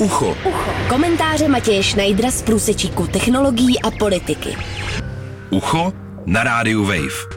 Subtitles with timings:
[0.00, 0.36] Ucho.
[0.44, 0.70] Ucho.
[0.88, 4.56] Komentáře Matěje Schneidera z průsečíku technologií a politiky.
[5.50, 5.92] Ucho
[6.26, 7.35] na rádiu Wave.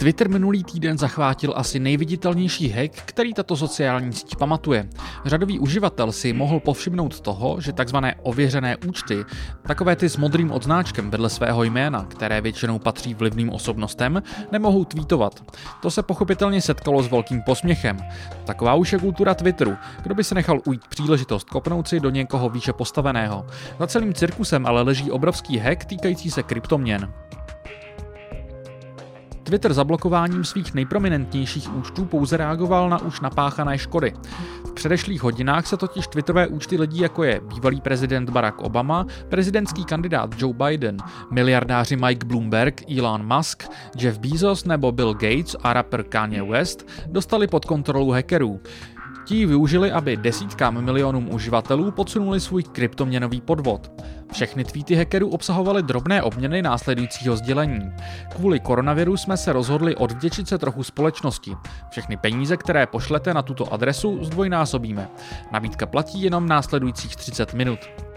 [0.00, 4.88] Twitter minulý týden zachvátil asi nejviditelnější hack, který tato sociální síť pamatuje.
[5.24, 9.24] Řadový uživatel si mohl povšimnout toho, že takzvané ověřené účty,
[9.66, 15.56] takové ty s modrým odznáčkem vedle svého jména, které většinou patří vlivným osobnostem, nemohou tweetovat.
[15.82, 17.96] To se pochopitelně setkalo s velkým posměchem.
[18.44, 19.76] Taková už je kultura Twitteru.
[20.02, 23.46] Kdo by se nechal ujít příležitost kopnout si do někoho výše postaveného?
[23.78, 27.12] Za celým cirkusem ale leží obrovský hack týkající se kryptoměn.
[29.50, 34.12] Twitter zablokováním svých nejprominentnějších účtů pouze reagoval na už napáchané škody.
[34.64, 39.84] V předešlých hodinách se totiž Twitterové účty lidí jako je bývalý prezident Barack Obama, prezidentský
[39.84, 40.96] kandidát Joe Biden,
[41.30, 47.46] miliardáři Mike Bloomberg, Elon Musk, Jeff Bezos nebo Bill Gates a rapper Kanye West dostali
[47.46, 48.60] pod kontrolu hackerů.
[49.30, 54.02] Ti využili, aby desítkám milionům uživatelů podsunuli svůj kryptoměnový podvod.
[54.32, 57.92] Všechny tweety hackerů obsahovaly drobné obměny následujícího sdělení.
[58.30, 61.56] Kvůli koronaviru jsme se rozhodli odvděčit se trochu společnosti.
[61.90, 65.08] Všechny peníze, které pošlete na tuto adresu, zdvojnásobíme.
[65.52, 68.09] Nabídka platí jenom následujících 30 minut.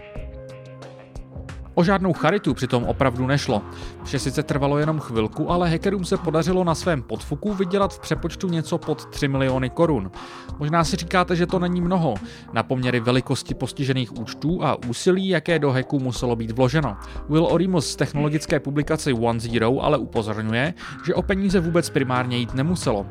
[1.74, 3.62] O žádnou charitu přitom opravdu nešlo.
[4.04, 8.48] Vše sice trvalo jenom chvilku, ale hackerům se podařilo na svém podfuku vydělat v přepočtu
[8.48, 10.10] něco pod 3 miliony korun.
[10.58, 12.14] Možná si říkáte, že to není mnoho,
[12.52, 16.96] na poměry velikosti postižených účtů a úsilí, jaké do hacku muselo být vloženo.
[17.28, 20.74] Will Orimus z technologické publikace One Zero ale upozorňuje,
[21.06, 23.06] že o peníze vůbec primárně jít nemuselo.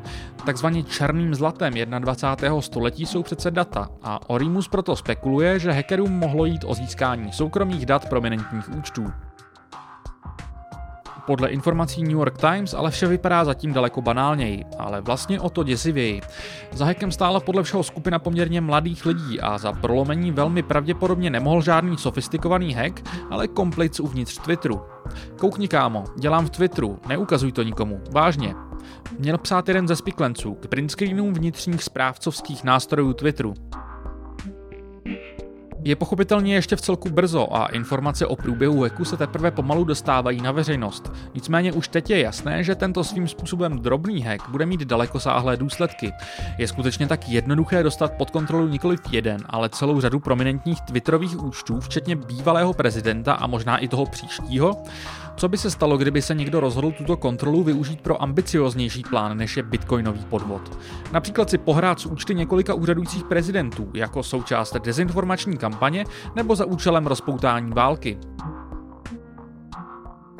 [0.46, 2.60] Takzvaně černým zlatem 21.
[2.60, 7.86] století jsou přece data a Orimus proto spekuluje, že hackerům mohlo jít o získání soukromých
[7.86, 9.12] dat prominentních bankovních účtů.
[11.26, 15.62] Podle informací New York Times ale vše vypadá zatím daleko banálněji, ale vlastně o to
[15.62, 16.20] děsivěji.
[16.72, 21.62] Za hekem stála podle všeho skupina poměrně mladých lidí a za prolomení velmi pravděpodobně nemohl
[21.62, 24.82] žádný sofistikovaný hack, ale komplic uvnitř Twitteru.
[25.38, 28.54] Koukni kámo, dělám v Twitteru, neukazuj to nikomu, vážně.
[29.18, 33.54] Měl psát jeden ze spiklenců k print screenům vnitřních správcovských nástrojů Twitteru.
[35.84, 40.40] Je pochopitelně ještě v celku brzo a informace o průběhu hacku se teprve pomalu dostávají
[40.40, 41.12] na veřejnost.
[41.34, 46.12] Nicméně už teď je jasné, že tento svým způsobem drobný hack bude mít dalekosáhlé důsledky.
[46.58, 51.80] Je skutečně tak jednoduché dostat pod kontrolu nikoli jeden, ale celou řadu prominentních Twitterových účtů,
[51.80, 54.82] včetně bývalého prezidenta a možná i toho příštího?
[55.36, 59.56] Co by se stalo, kdyby se někdo rozhodl tuto kontrolu využít pro ambicioznější plán, než
[59.56, 60.78] je bitcoinový podvod?
[61.12, 67.06] Například si pohrát s účty několika úřadujících prezidentů jako součást dezinformační kampaně nebo za účelem
[67.06, 68.18] rozpoutání války.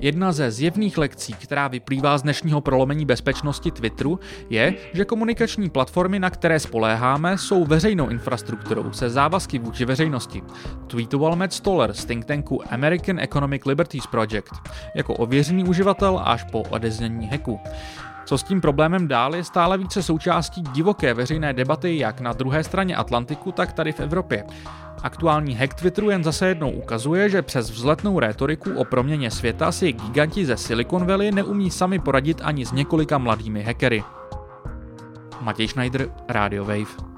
[0.00, 6.18] Jedna ze zjevných lekcí, která vyplývá z dnešního prolomení bezpečnosti Twitteru, je, že komunikační platformy,
[6.18, 10.42] na které spoléháme, jsou veřejnou infrastrukturou se závazky vůči veřejnosti.
[10.86, 14.52] Tweetoval Matt Stoller z think tanku American Economic Liberties Project,
[14.94, 17.60] jako ověřený uživatel až po odeznění hacku.
[18.26, 22.64] Co s tím problémem dál je stále více součástí divoké veřejné debaty jak na druhé
[22.64, 24.44] straně Atlantiku, tak tady v Evropě.
[25.04, 29.92] Aktuální hack Twitteru jen zase jednou ukazuje, že přes vzletnou rétoriku o proměně světa si
[29.92, 34.04] giganti ze Silicon Valley neumí sami poradit ani s několika mladými hackery.
[35.40, 37.14] Matěj Schneider, Radio Wave.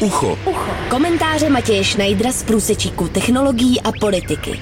[0.00, 0.38] Ucho.
[0.50, 0.70] Ucho.
[0.90, 4.60] Komentáře Matěje Schneidera z průsečíku technologií a politiky.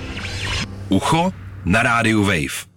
[0.88, 1.32] Ucho
[1.64, 2.71] na rádiu Wave.